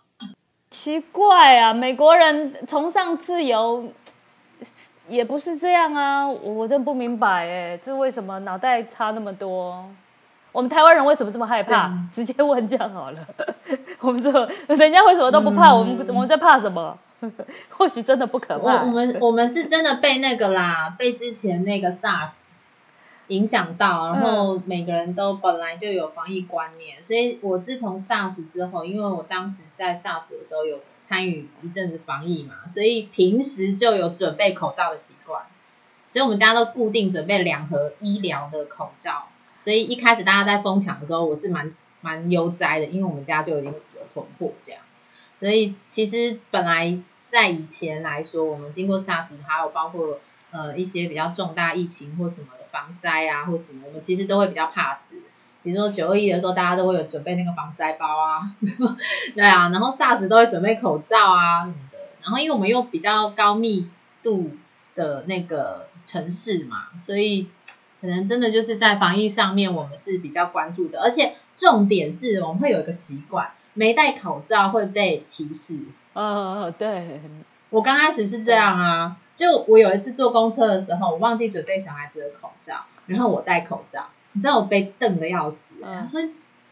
[0.83, 3.93] 奇怪啊，美国人崇尚自由，
[5.07, 9.89] 也不是这样啊，我我真不明白哎，这为什么脑袋差那么多？
[10.51, 11.87] 我们台湾人为什么这么害怕？
[11.87, 13.19] 嗯 直接问这样好了。
[14.01, 16.99] 我们说人家为什么都不怕，嗯我们我们在怕什么？
[17.71, 18.83] 或许真的不可怕。
[18.83, 22.39] 我我们我们是真的被那个啦，被之前那个 SARS
[23.33, 35.45] 影响到，然后每个人都本来就有防疫观念，所以我自从 SARS 之后，因为我当时在 SARS 的时候有参与一阵子防疫嘛，所以平时就有准备口罩的习惯，
[36.09, 44.83] 所以我们家都固定准备两盒医疗的口罩，所以一开始大家在疯抢的时候，我是蛮蛮悠哉的，因为我们家就已经有囤货这样。
[45.37, 50.21] 所以其实本来在以前来说，我们经过 SARS，还有包括
[50.53, 55.17] 呃一些比较重大疫情或什么的防灾啊，或什么，我们其实都会比较怕死。
[55.65, 58.51] 比如说九二一的时候，大家都会有准备那个防灾包啊，
[59.35, 61.99] 对啊，然后 SARS 都会准备口罩啊什么的。
[62.23, 63.89] 然后因为我们又比较高密
[64.23, 64.51] 度
[64.95, 67.49] 的那个城市嘛，所以
[68.01, 75.79] 可能真的就是在防疫上面我们是比较关注的，而且重点是我们会有一个习惯，没戴口罩会被歧视。
[76.13, 77.21] 呃，对，
[77.71, 82.77] 我刚开始是这样啊，就我有一次坐公车的时候，我忘记准备小孩子的口罩，
[83.07, 86.21] 然后我戴口罩，你知道我被瞪的要死、嗯他说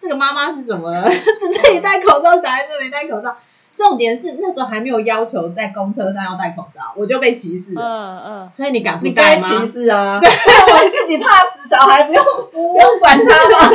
[0.01, 1.11] 这个妈妈是怎么了？
[1.11, 3.37] 只自己戴口罩，小孩子没戴口罩。
[3.73, 7.83] 重点是那时候还没有要求在公车上要戴口罩，我就被歧视了。
[7.83, 9.49] 嗯嗯，所以你敢不你戴吗？
[9.49, 10.19] 该歧视啊！
[10.23, 13.71] 我自己怕死，小孩不用 不用管他吗？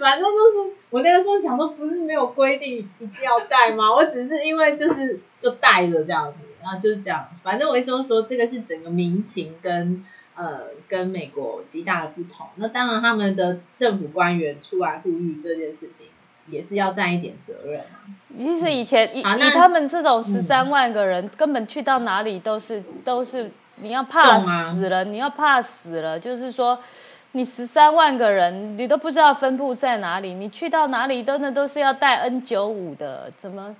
[0.00, 3.92] 反正就是我那个时候想说，不是没有规定一定要戴吗？
[3.94, 7.28] 我只是因为就是就戴着这样子，然后就是这样。
[7.42, 12.46] 反正我意思说，这个是整个民情跟呃跟美国极大的不同。
[12.56, 16.06] 那当然，他们的政府官员出来呼吁这件事情，
[16.46, 18.06] 也是要占一点责任啊。
[18.38, 26.78] 其实以前以以他们这种嗯十三万个人，根本去到哪里都是都是你要怕死了，你要怕死了，就是说。
[27.34, 33.74] 你十三万个人，你都不知道分布在哪里，你去到哪里都那都是要带 N 九五的，怎么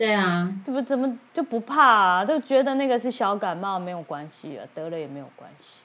[0.00, 2.24] 对啊，怎么怎么就不怕啊？
[2.24, 5.80] 就觉得那个是小感冒没有关系啊，得了也没有关系。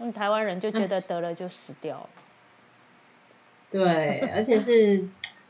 [0.00, 2.08] 嗯，台湾人就觉得得了就死掉了。
[3.70, 5.06] 对，而且是，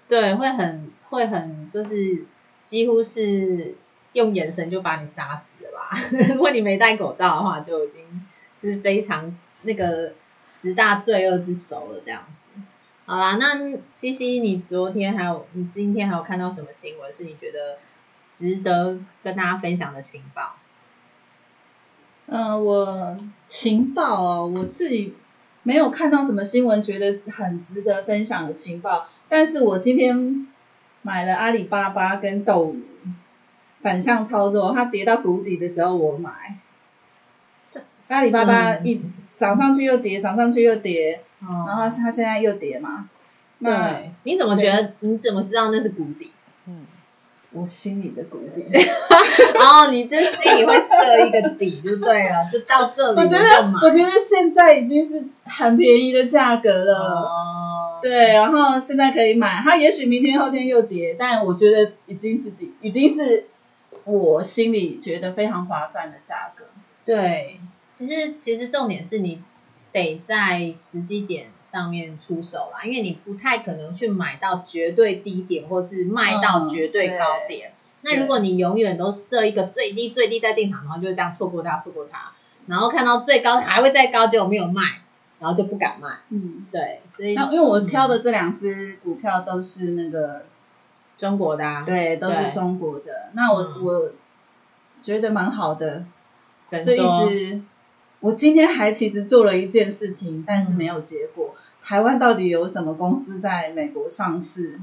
[0.09, 2.24] 对，会很会很就是
[2.64, 3.76] 几乎是
[4.14, 5.96] 用眼神就把你杀死了吧？
[6.35, 8.26] 如果你没戴口罩的话，就已经
[8.57, 10.12] 是非常那个
[10.44, 12.42] 十大罪恶之首了，这样子。
[13.07, 17.78] 好啦，那西西，你昨天还有你今天还有看到什么新闻是你觉得
[18.29, 20.57] 值得跟大家分享的情报？
[22.27, 25.14] 嗯，我情报哦，我自己
[25.62, 29.07] 没有看到什么新闻，觉得很值得分享的情报。
[29.29, 30.47] 但是我今天
[31.03, 32.85] 买了阿里巴巴跟斗鱼
[33.81, 36.59] 反向操作，它跌到谷底的时候我买。
[38.09, 39.03] 阿里巴巴嗯一
[39.37, 43.09] 涨上去又跌，涨上去又跌，哦然后它现在又跌嘛。
[43.61, 44.95] 那对，你怎么觉得？
[45.01, 46.31] 你怎么知道那是谷底？
[47.59, 48.62] 嗯，我心里的谷底，
[49.59, 53.73] 哦，你这心里会设一个底就对了， 就到这里我觉得买。
[53.83, 56.94] 我觉得现在已经是很便宜的价格了。
[56.94, 63.47] 哦，对，然后现在可以买，它也许明天后天又跌，但我觉得已经是底，已经是
[64.05, 66.64] 我心里觉得非常划算的价格。
[67.05, 67.59] 对，
[67.94, 69.42] 其实其实重点是你
[69.92, 77.72] 得在时机点上面出手啦，因为你不太可能去买到绝对低点，或是卖到嗯绝对高点。
[78.00, 82.33] 那如果你永远都设一个最低最低再进场，然后就这样错过它，错过它，
[82.66, 85.02] 然后看到最高还会再高，结果没有卖，
[85.40, 86.09] 然后就不敢卖。
[86.31, 90.46] 嗯，对，所以那因为我挑的这两只股票都是那个，
[91.18, 93.31] 中国的、啊，对，都是中国的。
[93.35, 94.12] 那我、嗯我
[95.00, 96.04] 觉得蛮好的，
[96.66, 97.61] 整这一说只，
[98.20, 101.54] 我今天还其实做了一件事情，但是没有结果。
[101.88, 104.79] 台湾到底有什么公司在美国上市？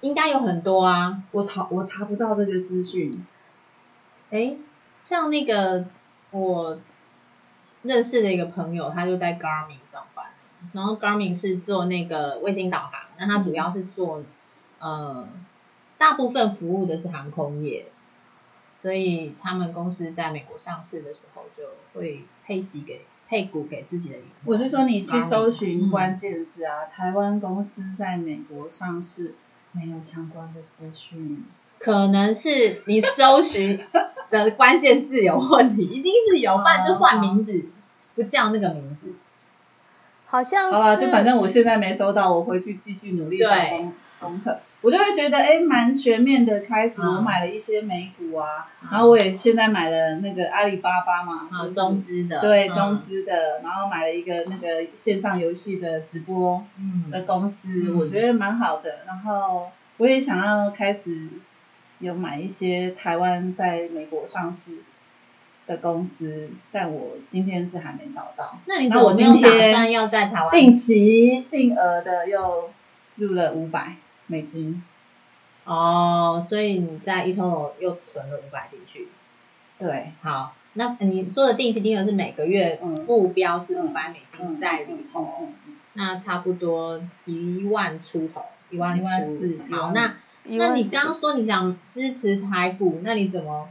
[0.00, 1.22] 应该有很多啊。
[1.30, 3.24] 我查我查不到这个资讯。
[4.30, 4.58] 诶，
[5.00, 5.84] 像那个
[6.32, 6.76] 我
[7.82, 10.26] 认识的一个朋友，他就在 Garmin 上班，
[10.72, 14.24] 然后 Garmin 是做那个卫星导航，那他主要是做
[14.80, 15.28] 呃
[15.96, 17.86] 大部分服务的是航空业，
[18.82, 21.62] 所以他们公司在美国上市的时候就
[21.94, 24.52] 会配息给配股给自己的员工。
[24.52, 29.36] 我是说，你去搜寻嗯关键字啊，台湾公司在美国上市，
[29.70, 31.44] 没有相关的资讯。
[31.78, 33.86] 可能是你搜寻
[34.30, 37.66] 的关键字有问题，一定是有，不然就换名字，
[38.16, 39.14] 不叫那个名字。
[40.26, 44.58] 好像好了，就反正我现在没收到，我回去继续努力做功功课。
[44.82, 46.60] 我就会觉得，哎，蛮全面的。
[46.60, 56.62] 开始嗯我买了一些美股啊，嗯然后我也现在买了那个阿里巴巴嘛，中资的，嗯对中，资的，然后买了一个那个线上游戏的直播
[57.10, 59.00] 的嗯，公司，嗯我觉得蛮好的。
[59.06, 61.28] 然后我也想要开始
[61.98, 64.78] 有买一些台湾在美国上市
[65.66, 68.58] 的公司，但我今天是还没找到。
[68.64, 72.70] 那你怎么没有打算要在台湾定期定额的又
[73.16, 73.94] 入了五百
[74.30, 74.82] 美金，
[75.64, 79.08] 哦，所以你在 eToro 又存了五百进去。
[79.76, 83.04] 对，好，那你说的定期定额是每个月嗯。
[83.06, 84.56] 目标是五嗯百美金嗯。
[84.56, 85.54] 在里头，嗯。
[85.66, 85.76] 嗯。
[85.94, 89.58] 那差不多一万出头，一万一万四。
[89.70, 93.68] 好，那那你刚刚说你想支持台股，那你怎么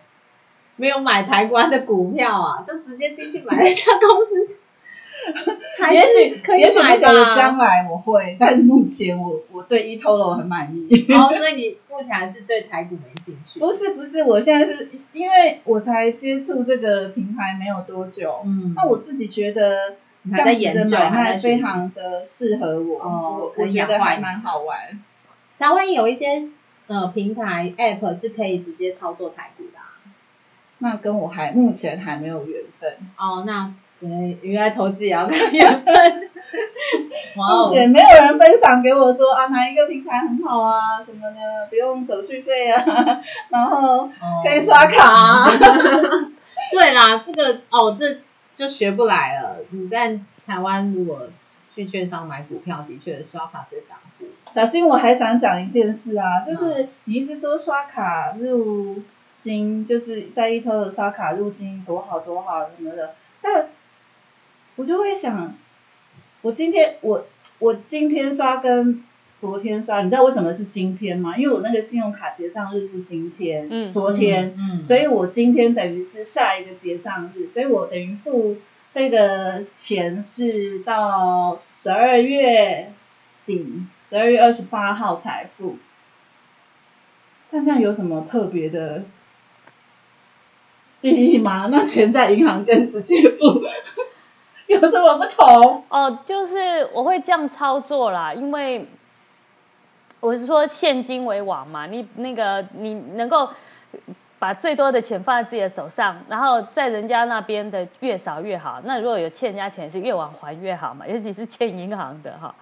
[0.76, 2.62] 没有买台湾的股票啊？
[2.62, 4.60] 就直接进去买了一家公司就？
[5.80, 7.58] 还也是许也许可以买不久的将？
[7.58, 10.88] 来我会， 但是目前我我对 eToro 很满意。
[11.14, 13.60] 哦，所以你目前还是对台股没兴趣？
[13.62, 19.96] 不是不是，我现在是因为我才接触这个平台没有多久，嗯，那我自己觉得
[20.32, 24.78] 这样的买卖还非常的适合我，哦我我觉得还蛮好玩。
[25.58, 26.26] 台湾有一些
[26.88, 29.92] 呃平台 App 是可以直接操作台股的啊、
[30.78, 33.74] 那跟我还目前还没有缘分，哦，那对，
[34.42, 36.30] 原来投资也要看缘分。
[37.38, 42.84] 哇哦目，前没有人分享给我说啊，哪一个平台很好啊，什么的，不用手续费啊，
[43.50, 44.10] 然后哦
[44.44, 45.48] 可以刷卡、啊。
[46.72, 48.16] 对啦，这个哦，这
[48.56, 49.58] 就学不来了。
[49.70, 51.28] 你在台湾如果
[51.76, 59.00] 去券商买股票，的确刷卡这档事小新，我还想讲一件事啊，就是你一直说刷卡入
[59.36, 63.70] 金，就是在一头的刷卡入金多好多好什么的，但
[64.80, 65.54] 我就会想，
[66.42, 67.26] 我今天我
[67.60, 69.04] 我今天刷跟
[69.36, 71.38] 昨天刷，你知道为什么是今天吗？
[71.38, 78.56] 因为我那个信用卡结账日是今天，嗯昨天，嗯，所以我今天等于是下一个结账日，所以我等于付
[78.90, 82.94] 这个钱是到十二月
[83.46, 85.78] 底，十二月二十八号才付。
[87.52, 89.04] 但这样有什么特别的
[91.02, 91.68] 意义吗？
[91.70, 93.62] 那钱在银行更直接付
[94.72, 95.84] 有什么不同？
[95.90, 98.88] 哦，就是我会这样操作啦，因为
[100.20, 103.50] 我是说现金为王嘛，你那个你能够
[104.38, 108.80] 把最多的钱放在自己的手上，然后在人家那边的越少越好。
[108.84, 112.54] 那如果有欠人家钱，是越晚还越好嘛，尤其是欠银行的哈，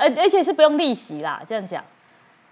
[0.00, 1.84] 而而且是不用利息啦，这样讲。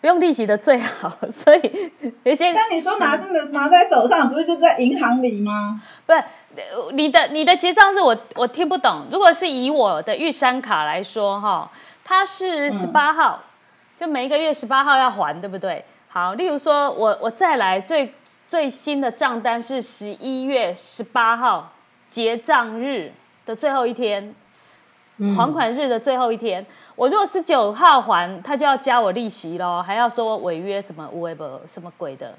[0.01, 1.93] 不用利息的最好， 所以
[2.25, 5.81] 有些那你说拿是拿在手上，不是就在银行里吗？
[6.07, 6.19] 不是
[6.57, 9.07] 呃你的你的结账日我我听不懂。
[9.13, 11.71] 如果是以我的玉山卡来说哈，
[12.05, 13.41] 它是嗯十八号，
[13.99, 15.85] 就每一个月十八号要还，对不对？
[16.09, 18.15] 好，例如说我我再来最
[18.49, 21.73] 最新的账单是十一月十八号
[22.09, 23.13] 结账日
[23.47, 24.35] 的最后一天，嗯
[25.37, 26.65] 还款日的最后一天，
[26.97, 32.39] 我如果十九号还，他就要加我利息咯，还要说我违约什么无为不什么鬼的，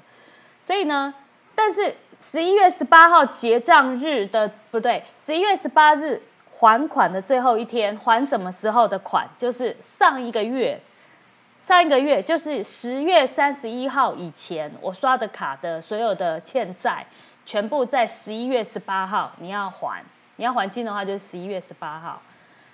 [0.60, 1.14] 所以呢，
[1.54, 9.28] 但是十一月十八号结账日的不对，十一月十八日还款的最后一天，还什么时候的款？
[9.38, 10.80] 就是上一个月，
[11.66, 17.06] 上一个月就是十月三十一号以前，我刷的卡的所有的欠债，
[17.46, 20.04] 全部在十一月十八号你要还，
[20.34, 22.20] 你要还清的话就是十一月十八号。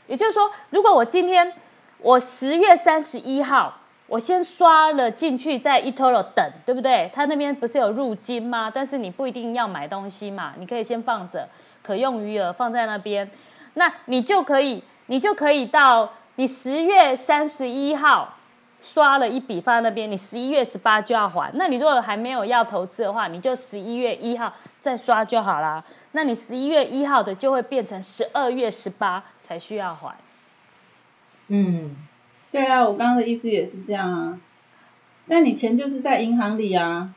[0.09, 1.53] 也就是说，如果我今天
[2.01, 3.75] 我十月三十一号
[4.09, 7.11] 我先刷了进去，在 eToro 等，对不对？
[7.15, 8.73] 他那边不是有入金吗？
[8.75, 11.51] 但是你不一定要买东西嘛，你可以先放着，
[11.83, 13.31] 可用余额放在那边，
[13.75, 18.35] 那你就可以，你就可以到你十月三十一号
[18.81, 21.51] 刷了一笔放在那边，你十一月十八就要还。
[21.53, 25.85] 那你如果还没有要投资的话，你就十一月一号再刷就好啦。
[26.13, 30.15] 那你十一月一号的就会变成十二月十八才需要还。
[31.47, 31.97] 嗯，
[32.53, 34.39] 对啊，我刚刚的意思也是这样啊。
[35.25, 37.15] 那你钱就是在银行里啊，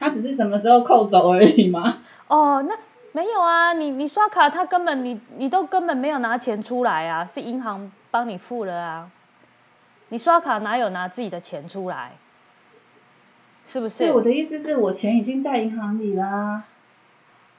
[0.00, 1.98] 它只是什么时候扣走而已嘛。
[2.28, 2.74] 哦，那
[3.12, 9.10] 没有啊，你你刷卡，他根本你你都根本没有拿钱出来啊，是银行帮你付了啊。
[10.08, 12.12] 你刷卡哪有拿自己的钱出来？
[13.70, 13.98] 是不是？
[13.98, 16.62] 对，我的意思是我钱已经在银行里啦。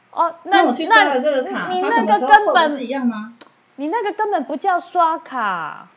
[0.09, 3.35] 哦，那那我去刷了这个卡，你那个根本一样吗？
[3.79, 5.87] 你那个根本不叫刷卡，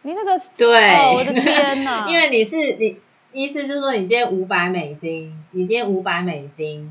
[0.00, 2.08] 你那个对，哦，我的天哪！
[2.08, 2.98] 因为你是你
[3.34, 6.90] 意思就是说，你今天五百美金，你今天五百美金，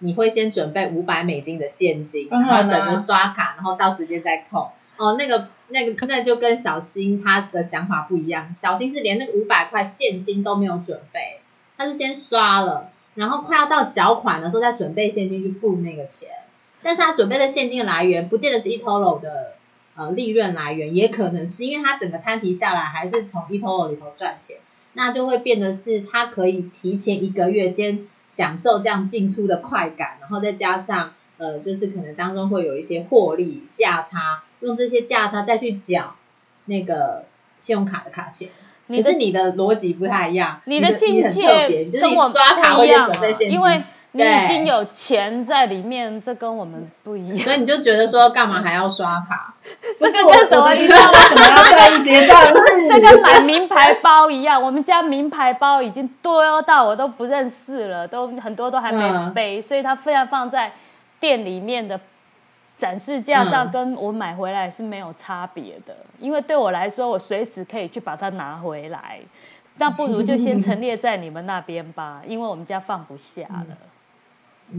[0.00, 4.70] 你会先准备五百美金的现金，然后等着刷卡，然后到时间再扣。
[4.98, 11.40] 哦，那个那个那就跟小新他的想法不一样，小新是连那个五百块现金都没有准备，
[11.78, 16.28] 他是先刷了，然后快要到缴款的时候再准备现金去付那个钱。
[16.82, 19.54] 但是他准备的现金的来源，不见得是 eToro 的
[19.98, 24.58] 呃利润来源，也可能是因为他整个摊提下来还是从 eToro 里头赚钱，
[24.92, 36.14] 那就会变得是他可以提前一个月先享受这样进出的快感，然后再加上呃，就是可能当中会有一些获利价差，用这些价差再去缴
[36.66, 37.24] 那个
[37.58, 38.48] 信用卡的卡钱。
[38.86, 47.36] 你可是你的逻辑不太一样，你的境界很特别，就是你跟我刷卡不一样会先准备啊现金，因为你已经有钱在里面，这跟我们不一样。
[47.38, 49.54] 所以你就觉得说干嘛还要刷卡？
[50.00, 52.88] 不是我，这跟什么我的意思是为什么要在意结账日？
[52.88, 60.72] 这跟买名牌包一样，我们家名牌包已经多到我都不认识了，都很多都还没嗯背，所以它非要放在
[61.20, 62.00] 店里面的
[62.78, 65.94] 展示架上，嗯跟我买回来是没有差别的。
[66.18, 69.20] 因为对我来说，我随时可以去把它拿回来，
[69.76, 73.66] 那不如就先陈列在你们那边吧，因为我们家放不下了。
[73.68, 73.76] 嗯，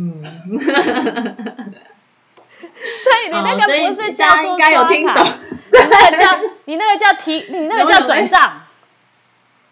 [3.04, 3.62] 所以你那个
[3.94, 5.26] 不是叫做应该有听懂
[5.72, 8.62] 你那个叫你那个叫提，你那个叫转账。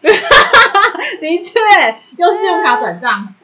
[0.00, 1.58] 的确
[2.16, 3.34] 用信用卡转账。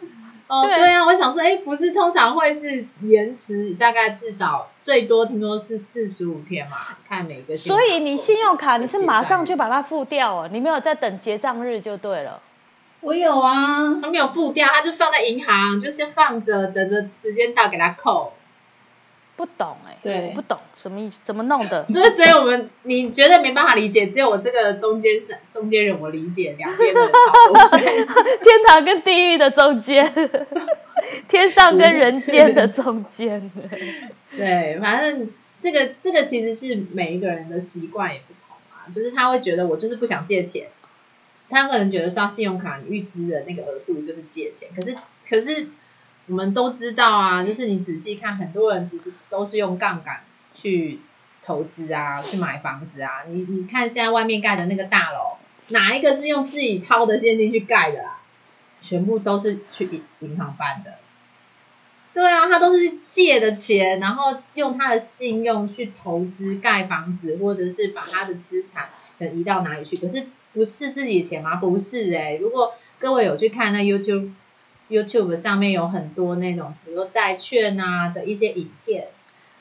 [0.47, 6.77] 哦，哦，对对啊，我想说，哎，不是通常会是延迟，大概至少最多听说是四十五天嘛，
[7.09, 12.41] 看每个所以你信用卡你是马上就把把它付掉哦，你没有在等结账日就对了。
[13.05, 18.33] 我有啊，他没有付掉，他就放在银行，就先放着，等着时间到给他扣。
[19.37, 21.85] 不懂哎、对我不懂什么意思，怎么弄的？
[21.91, 27.79] 所以，所以我们你绝对没办法理解，只有我这个中间是中间人，我理解两边的操作。
[27.79, 30.13] 天堂跟地狱的中间，
[31.29, 33.51] 天上跟人间的中间。
[34.37, 35.29] 对，反正
[35.59, 40.69] 这个这个其实是每一个人的习惯也不同啊，就是他会觉得我就是不想借钱，
[41.51, 44.97] 他可能觉得刷信用卡预支的那个额度就是借钱，可是
[45.29, 45.69] 可是
[46.27, 50.25] 我们都知道啊，就是你仔细看，很多人其实都是用杠杆
[50.55, 51.01] 去
[51.45, 53.25] 投资啊，去买房子啊。
[53.29, 55.37] 你你看现在外面盖的那个大楼，
[55.69, 58.23] 哪一个是用自己掏的现金去盖的啊？
[58.81, 60.99] 全部都是去银银行办的。
[62.13, 68.89] 对啊，他都是借的钱，然后用他的信用去投资盖房子，或者是把他的资产
[69.35, 69.97] 移到哪里去。
[69.97, 71.57] 可是不是自己钱吗？
[71.57, 74.31] 不是哎、如果各位有去看那 YouTube
[74.89, 79.09] YouTube 上面有很多那种，比如说债券啊的一些影片，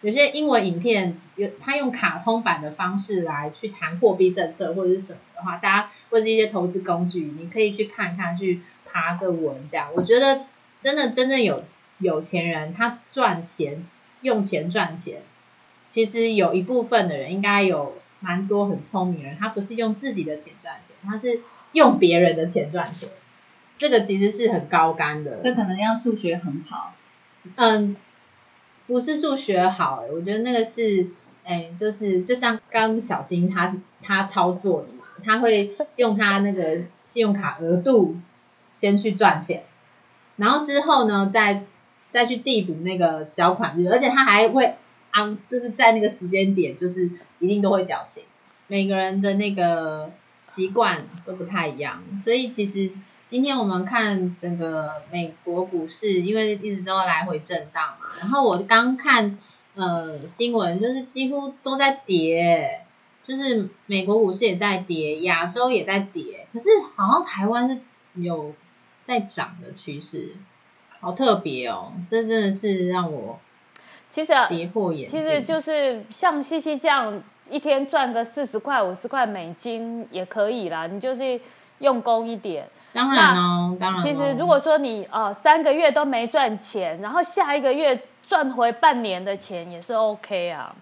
[0.02, 9.90] 有些英文影片有他用卡通版的方式来去谈货币政策或者是什么的话，大家或者是一些投资工具，你可以去看看，去爬个文这样。
[9.96, 10.46] 我觉得
[10.82, 11.64] 真的真正有
[12.00, 13.86] 有钱人，他赚钱
[14.22, 15.22] 用钱赚钱，
[15.88, 21.42] 其实有一部分的人应该有蛮多很聪明人，他不是用自己的钱赚钱，他是
[21.74, 23.10] 用别人的钱赚钱。
[23.76, 26.96] 这个其实是很高干的，这可能要数学很好。
[27.58, 27.98] 嗯，
[28.88, 31.08] 不是数学好、欸，我觉得那个是，
[31.44, 38.16] 哎、就是就像刚刚小新他他操作的嘛，他会用他那个信用卡额度
[38.76, 39.64] 先去赚钱，
[40.38, 41.66] 然后之后呢，再
[42.12, 44.76] 再去递补那个缴款日，而且他还会
[45.10, 47.10] 啊，就是在那个时间点，就是
[47.44, 48.24] 一定都会侥幸。
[48.68, 50.10] 每个人的那个
[50.42, 52.90] 习惯都不太一样，所以其实
[53.26, 59.38] 今天我们看整个美国股市，因为一直都来回震荡嘛，然后我刚看
[59.76, 62.86] 呃新闻，就是几乎都在跌，
[63.26, 67.80] 就是美国股市也在跌，亚洲也在跌，可是好像台湾是
[68.16, 68.54] 有
[69.02, 70.36] 在涨的趋势，
[71.02, 73.40] 好特别哦，这真的是让我
[74.10, 75.24] 其实啊跌破眼镜。
[75.24, 80.88] 其实就是像西西这样，一天赚个四十块、五十块美金也可以啦。
[80.88, 81.40] 你就是
[81.80, 82.68] 用功一点。
[82.94, 84.04] 当然哦，当然哦。
[84.04, 90.76] 其实如果说你呃三个月都没赚钱，然后下一个月赚回半年的钱也是 OK 啊。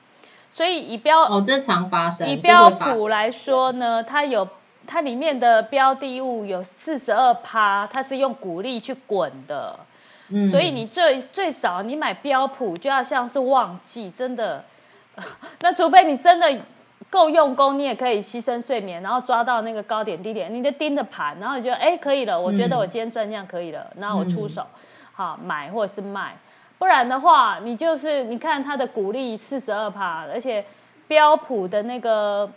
[0.52, 4.48] 所以以标哦，这常发生，以标普来说呢，它有
[4.86, 9.80] 它里面的标的物有四十二趴，它是用股利去滚的。
[10.28, 14.64] 嗯所以你最最少你买标普就要像是旺季，真的。
[15.62, 16.60] 那除非你真的
[17.10, 24.66] 够用功，你也可以牺牲睡眠，然后抓到那个高点低点，你就盯着盘，然后你觉得哎可以了，我觉得嗯我今天赚这样可以了，然后我出手，
[25.14, 26.38] 好买或者是卖。
[26.78, 30.66] 不然的话，你就是你看它的股利四十二趴，而且
[31.08, 32.50] 标普的那个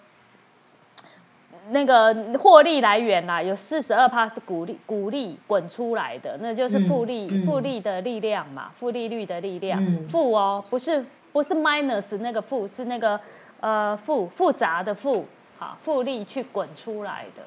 [1.71, 7.43] 那个获利来源啦，有四十二趴是股利股利滚出来的，那就是复利、嗯。
[7.43, 10.09] 嗯复利的力量嘛，负利率的力量，嗯。
[10.09, 11.05] 负哦，不是
[11.35, 13.21] 不是 minus 那个负，是那个
[13.59, 15.27] 呃复复杂的复，
[15.59, 17.43] 哈复利去滚出来的，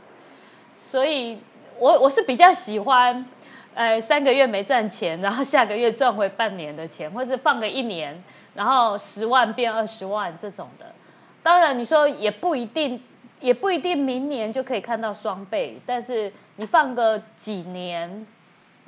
[0.76, 1.40] 所以
[1.80, 3.26] 我我是比较喜欢。
[3.74, 8.24] 呃，三个月没赚钱，然后下个月赚回半年的钱，或是放个一年，
[8.56, 10.96] 然后十万变二十万这种的。
[11.44, 13.04] 当然，你说也不一定，
[13.40, 18.26] 也不一定明年就可以看到双倍，但是你放个几年，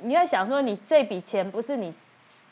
[0.00, 1.94] 你要想说，你这笔钱不是你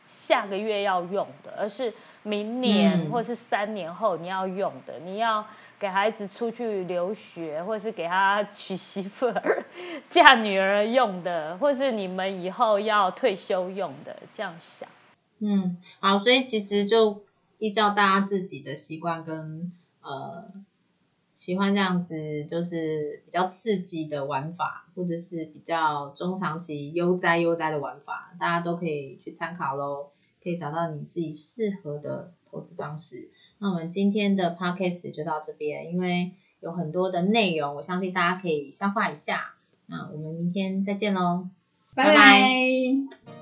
[0.08, 1.92] 下个月要用的，而是
[2.22, 5.46] 明年嗯或是三年后你要用的，你要
[5.78, 9.64] 给孩子出去留学，或是给他娶媳妇儿、
[10.10, 14.88] 嫁女儿用的，或是你们以后要退休用的，这样想。
[15.40, 17.22] 嗯，好，所以其实就
[17.58, 20.50] 依照大家自己的习惯跟呃
[21.38, 30.08] 喜欢这样子，就是比较刺激的玩法，或者是比较中长期悠哉悠哉的玩法，大家都可以去参考喽，
[30.42, 33.30] 可以找到你自己适合的投资方式。
[33.58, 39.54] 那我们今天的 podcast 就到这边，因为有很多的内容，我相信大家可以消化一下。
[39.86, 41.48] 那我们明天再见喽。
[41.94, 43.37] 拜拜拜